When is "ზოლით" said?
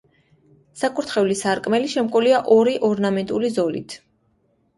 3.61-3.97